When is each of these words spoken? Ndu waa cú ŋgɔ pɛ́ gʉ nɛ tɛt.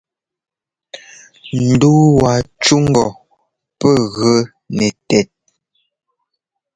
Ndu 1.67 1.91
waa 2.19 2.39
cú 2.63 2.75
ŋgɔ 2.87 3.05
pɛ́ 3.79 3.93
gʉ 4.15 4.33
nɛ 4.75 4.87
tɛt. 5.07 5.27